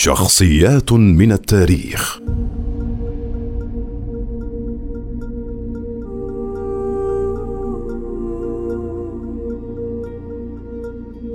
شخصيات 0.00 0.92
من 0.92 1.32
التاريخ. 1.32 2.20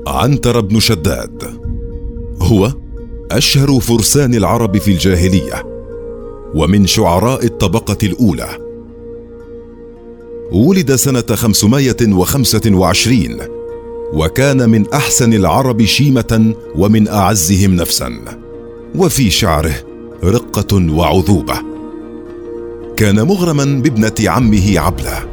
عنتر 0.08 0.62
بن 0.62 0.80
شداد 0.80 1.44
هو 2.42 2.72
أشهر 3.32 3.80
فرسان 3.80 4.34
العرب 4.34 4.78
في 4.78 4.92
الجاهلية 4.92 5.64
ومن 6.56 6.88
شعراء 6.88 7.46
الطبقة 7.46 7.98
الأولى. 8.04 8.50
ولد 10.52 10.96
سنة 10.96 11.36
525 11.36 13.38
وكان 14.14 14.70
من 14.70 14.94
أحسن 14.94 15.34
العرب 15.34 15.84
شيمة 15.84 16.56
ومن 16.76 17.08
أعزهم 17.08 17.76
نفسا. 17.76 18.43
وفي 18.96 19.30
شعره 19.30 19.76
رقة 20.24 20.94
وعذوبة. 20.94 21.56
كان 22.98 23.28
مغرما 23.28 23.66
بابنة 23.66 24.32
عمه 24.32 24.80
عبلة 24.80 25.26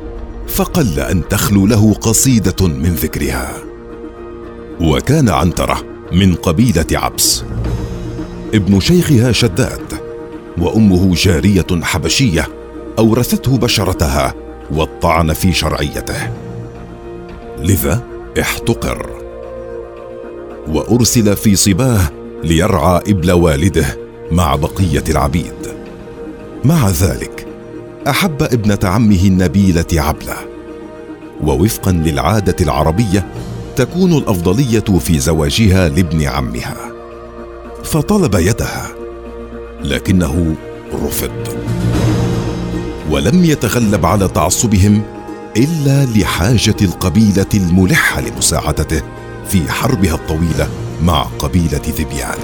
فقل 0.49 1.01
أن 1.01 1.29
تخلو 1.29 1.67
له 1.67 1.95
قصيدة 1.95 2.67
من 2.67 2.95
ذكرها. 2.95 3.53
وكان 4.81 5.29
عنترة 5.29 5.83
من 6.13 6.35
قبيلة 6.35 6.87
عبس. 6.93 7.45
ابن 8.55 8.81
شيخها 8.81 9.33
شداد 9.33 9.93
وأمه 10.59 11.15
جارية 11.15 11.67
حبشية 11.83 12.49
أورثته 12.99 13.59
بشرتها 13.59 14.35
والطعن 14.71 15.33
في 15.33 15.53
شرعيته. 15.53 16.33
لذا 17.59 18.03
احتقر. 18.41 19.11
وأرسل 20.69 21.37
في 21.37 21.57
صباه 21.57 22.20
ليرعى 22.45 23.01
ابل 23.09 23.33
والده 23.33 23.97
مع 24.33 24.55
بقية 24.55 25.05
العبيد. 25.09 25.53
مع 26.65 26.89
ذلك 26.89 27.47
أحب 28.09 28.43
ابنة 28.43 28.79
عمه 28.85 29.25
النبيلة 29.25 29.87
عبله. 29.93 30.37
ووفقا 31.43 31.93
للعادة 31.93 32.57
العربية 32.61 33.27
تكون 33.77 34.13
الأفضلية 34.13 34.99
في 34.99 35.19
زواجها 35.19 35.89
لابن 35.89 36.23
عمها. 36.23 36.77
فطلب 37.85 38.35
يدها 38.35 38.89
لكنه 39.83 40.55
رفض. 41.05 41.31
ولم 43.11 43.45
يتغلب 43.45 44.07
على 44.07 44.29
تعصبهم 44.29 45.03
إلا 45.57 46.05
لحاجة 46.05 46.77
القبيلة 46.83 47.47
الملحة 47.55 48.21
لمساعدته 48.21 49.03
في 49.49 49.73
حربها 49.73 50.15
الطويلة 50.15 50.69
مع 51.03 51.23
قبيلة 51.23 51.83
ذبيان. 51.89 52.39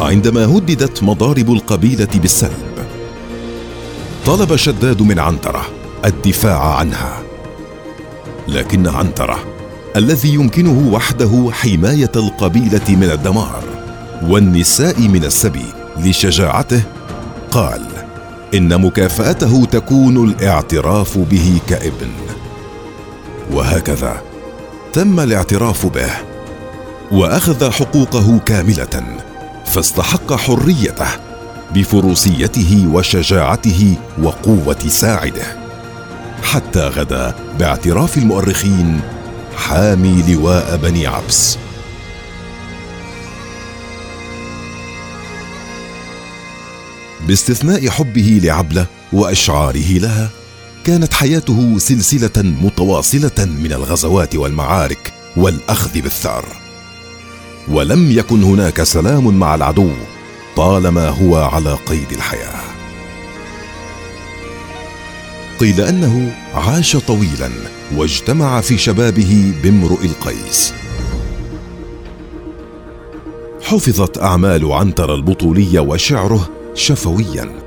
عندما 0.00 0.44
هددت 0.44 1.02
مضارب 1.02 1.52
القبيلة 1.52 2.08
بالسلب 2.14 2.86
طلب 4.26 4.56
شداد 4.56 5.02
من 5.02 5.18
عنترة 5.18 5.62
الدفاع 6.04 6.74
عنها. 6.74 7.22
لكن 8.48 8.86
عنترة 8.88 9.38
الذي 9.96 10.34
يمكنه 10.34 10.92
وحده 10.92 11.48
حماية 11.52 12.12
القبيلة 12.16 12.88
من 12.88 13.10
الدمار 13.10 13.64
والنساء 14.22 15.00
من 15.00 15.24
السبي 15.24 15.66
لشجاعته 15.98 16.82
قال 17.50 17.82
إن 18.54 18.80
مكافأته 18.80 19.64
تكون 19.64 20.28
الاعتراف 20.28 21.18
به 21.18 21.60
كابن. 21.68 22.10
وهكذا 23.52 24.22
تم 24.96 25.20
الاعتراف 25.20 25.86
به 25.86 26.10
وأخذ 27.12 27.70
حقوقه 27.70 28.38
كاملة 28.38 29.18
فاستحق 29.66 30.32
حريته 30.32 31.08
بفروسيته 31.74 32.88
وشجاعته 32.92 33.96
وقوة 34.22 34.88
ساعده. 34.88 35.56
حتى 36.42 36.80
غدا 36.80 37.34
باعتراف 37.58 38.18
المؤرخين 38.18 39.00
حامي 39.56 40.22
لواء 40.28 40.76
بني 40.76 41.06
عبس. 41.06 41.58
باستثناء 47.26 47.88
حبه 47.88 48.40
لعبله 48.42 48.86
وإشعاره 49.12 49.98
لها 49.98 50.30
كانت 50.86 51.14
حياته 51.14 51.78
سلسلة 51.78 52.42
متواصلة 52.62 53.44
من 53.44 53.72
الغزوات 53.72 54.36
والمعارك 54.36 55.12
والأخذ 55.36 56.00
بالثار. 56.00 56.44
ولم 57.68 58.10
يكن 58.10 58.42
هناك 58.42 58.82
سلام 58.82 59.38
مع 59.38 59.54
العدو 59.54 59.90
طالما 60.56 61.08
هو 61.08 61.36
على 61.36 61.74
قيد 61.86 62.12
الحياة. 62.12 62.60
قيل 65.60 65.80
أنه 65.80 66.34
عاش 66.54 66.96
طويلا 66.96 67.50
واجتمع 67.96 68.60
في 68.60 68.78
شبابه 68.78 69.52
بامرؤ 69.62 70.04
القيس. 70.04 70.72
حفظت 73.62 74.18
أعمال 74.18 74.72
عنتر 74.72 75.14
البطوليه 75.14 75.80
وشعره 75.80 76.48
شفويا. 76.74 77.65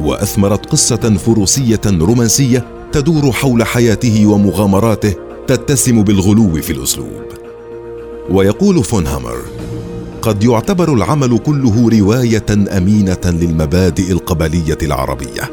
وأثمرت 0.00 0.66
قصة 0.66 1.16
فروسية 1.26 1.80
رومانسية 1.86 2.66
تدور 2.92 3.32
حول 3.32 3.64
حياته 3.64 4.26
ومغامراته 4.26 5.14
تتسم 5.46 6.02
بالغلو 6.02 6.62
في 6.62 6.72
الأسلوب. 6.72 7.22
ويقول 8.30 8.84
فون 8.84 9.06
هامر 9.06 9.36
قد 10.22 10.44
يعتبر 10.44 10.94
العمل 10.94 11.38
كله 11.38 11.88
رواية 11.88 12.46
أمينة 12.50 13.20
للمبادئ 13.24 14.12
القبلية 14.12 14.78
العربية 14.82 15.50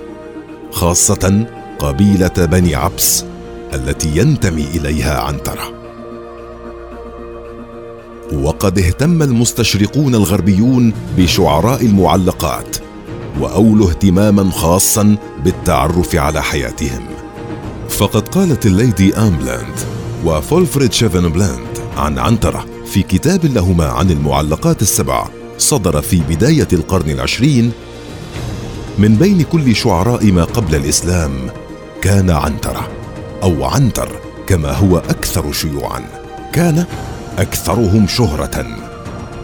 خاصة 0.72 1.46
قبيلة 1.80 2.28
بني 2.46 2.76
عبس 2.76 3.26
التي 3.74 4.18
ينتمي 4.18 4.68
إليها 4.76 5.20
عنترة. 5.20 5.74
وقد 8.34 8.80
اهتم 8.80 9.22
المستشرقون 9.22 10.16
الغربيون 10.16 10.94
بشعراء 11.18 11.86
المعلقات 11.86 12.78
وأولوا 13.40 13.90
اهتماما 13.90 14.52
خاصا 14.52 15.18
بالتعرف 15.44 16.16
على 16.16 16.44
حياتهم. 16.44 17.06
فقد 17.90 18.28
قالت 18.28 18.66
الليدي 18.66 19.16
امبلاند 19.16 19.76
وفولفريد 20.26 20.94
شيفن 20.94 21.30
بلاند 21.30 21.80
عن 21.98 22.20
عنترة 22.20 22.66
في 22.86 23.04
كتاب 23.04 23.46
لهما 23.46 23.86
عن 23.86 24.12
المعلقات 24.12 24.82
السبع 24.82 25.28
صدر 25.58 26.02
في 26.02 26.22
بداية 26.30 26.68
القرن 26.74 27.10
العشرين 27.10 27.72
من 28.98 29.16
بين 29.16 29.42
كل 29.42 29.76
شعراء 29.76 30.32
ما 30.32 30.44
قبل 30.44 30.76
الإسلام 30.76 31.32
كان 32.02 32.30
عنترة 32.30 32.88
أو 33.44 33.66
عنتر 33.66 34.10
كما 34.48 34.72
هو 34.72 34.98
أكثر 34.98 35.52
شيوعا 35.52 36.02
كان 36.54 36.86
أكثرهم 37.38 38.08
شهرة 38.08 38.66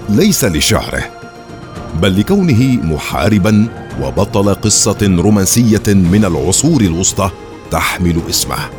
ليس 0.10 0.44
لشعره 0.44 1.15
بل 2.06 2.20
لكونه 2.20 2.80
محاربا 2.84 3.68
وبطل 4.02 4.54
قصة 4.54 4.98
رومانسية 5.02 5.84
من 5.88 6.26
العصور 6.26 6.82
الوسطى 6.82 7.32
تحمل 7.72 8.22
اسمه. 8.30 8.70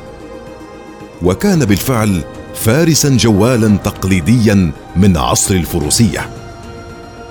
وكان 1.22 1.64
بالفعل 1.64 2.24
فارسا 2.54 3.16
جوالا 3.16 3.76
تقليديا 3.76 4.72
من 4.96 5.16
عصر 5.16 5.54
الفروسية. 5.54 6.30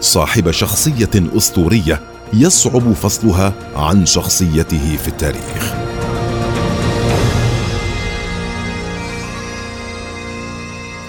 صاحب 0.01 0.51
شخصية 0.51 1.09
أسطورية 1.38 2.01
يصعب 2.33 2.94
فصلها 2.94 3.53
عن 3.75 4.06
شخصيته 4.06 4.97
في 5.03 5.07
التاريخ. 5.07 5.73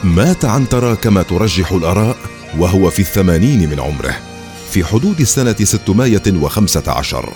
مات 0.04 0.44
عنترة 0.44 0.94
كما 0.94 1.22
ترجح 1.22 1.72
الآراء 1.72 2.16
وهو 2.58 2.90
في 2.90 2.98
الثمانين 2.98 3.70
من 3.70 3.80
عمره. 3.80 4.35
في 4.70 4.84
حدود 4.84 5.20
السنة 5.20 5.56
615 5.62 7.32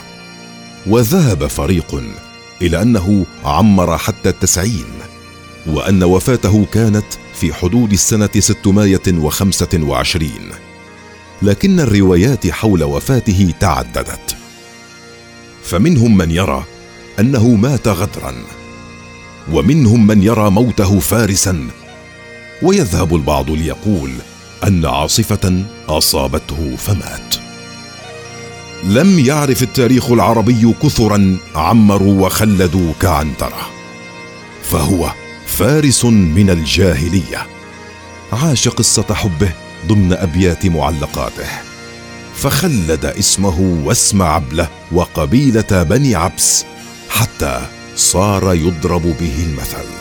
وذهب 0.87 1.47
فريق 1.47 2.03
إلى 2.63 2.83
أنه 2.83 3.27
عمر 3.45 3.99
حتى 3.99 4.29
التسعين 4.29 4.85
وأن 5.67 6.03
وفاته 6.03 6.67
كانت 6.73 7.05
في 7.35 7.53
حدود 7.53 7.93
السنة 7.93 8.31
625 8.39 10.31
لكن 11.43 11.81
الروايات 11.81 12.47
حول 12.47 12.85
وفاته 12.85 13.55
تعددت. 13.61 14.37
فمنهم 15.63 16.17
من 16.17 16.31
يرى 16.31 16.65
أنه 17.21 17.49
مات 17.49 17.89
غدرا 17.89 18.35
ومنهم 19.53 20.07
من 20.07 20.23
يرى 20.23 20.51
موته 20.51 20.99
فارسا 20.99 21.69
ويذهب 22.63 23.15
البعض 23.15 23.51
ليقول 23.51 24.11
أن 24.67 24.87
عاصفة 24.87 25.65
أصابته 25.89 26.77
فمات. 26.77 27.35
لم 28.85 29.19
يعرف 29.19 29.63
التاريخ 29.63 30.11
العربي 30.11 30.75
كثرا 30.83 31.37
عمروا 31.55 32.27
وخلدوا 32.27 32.93
كعنترة. 33.01 33.71
فهو 34.63 35.11
فارس 35.47 36.05
من 36.05 36.51
الجاهلية. 36.51 37.47
عاش 38.33 38.69
قصة 38.69 39.15
حبه 39.15 39.53
ضمن 39.87 40.13
أبيات 40.13 40.67
معلقاته. 40.67 41.49
فخلد 42.37 43.05
اسمه 43.05 43.61
واسم 43.85 44.23
عبله 44.23 44.69
وقبيلة 44.93 45.83
بني 45.83 46.15
عبس 46.15 46.65
حتى 47.09 47.61
صار 47.97 48.55
يضرب 48.55 49.03
به 49.03 49.47
المثل. 49.47 50.00